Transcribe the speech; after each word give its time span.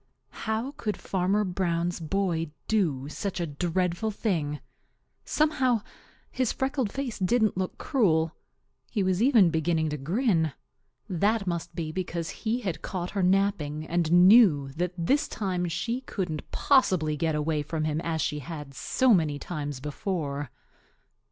How 0.49 0.71
could 0.77 0.97
Fanner 0.97 1.43
Brown's 1.43 1.99
boy 1.99 2.49
do 2.67 3.07
such 3.07 3.39
a 3.39 3.45
dreadful 3.45 4.09
thing? 4.09 4.59
Somehow, 5.25 5.83
his 6.31 6.51
freckled 6.51 6.91
face 6.91 7.19
didn't 7.19 7.55
look 7.55 7.77
cruel. 7.77 8.31
He 8.89 9.03
was 9.03 9.21
even 9.21 9.51
beginning 9.51 9.89
to 9.89 9.97
grin. 9.97 10.53
That 11.07 11.45
must 11.45 11.75
be 11.75 11.91
because 11.91 12.31
he 12.31 12.61
had 12.61 12.81
caught 12.81 13.11
her 13.11 13.21
napping 13.21 13.85
and 13.85 14.11
knew 14.27 14.69
that 14.69 14.93
this 14.97 15.27
time 15.27 15.67
she 15.67 16.01
couldn't 16.01 16.49
possibly 16.51 17.15
get 17.15 17.35
away 17.35 17.61
from 17.61 17.83
him 17.83 18.01
as 18.03 18.21
she 18.23 18.39
had 18.39 18.73
so 18.73 19.13
many 19.13 19.37
times 19.37 19.79
before. 19.79 20.49